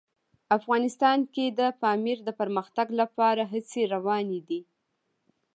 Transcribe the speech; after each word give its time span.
افغانستان 0.57 1.19
کې 1.33 1.45
د 1.59 1.61
پامیر 1.81 2.17
د 2.25 2.29
پرمختګ 2.39 2.87
لپاره 3.01 3.43
هڅې 3.51 3.81
روانې 3.93 4.39
دي. 4.47 4.61